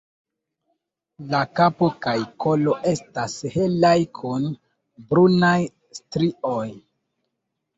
[1.33, 2.15] La kapo kaj
[2.45, 4.49] kolo estas helaj kun
[5.13, 5.55] brunaj
[6.01, 6.59] strioj.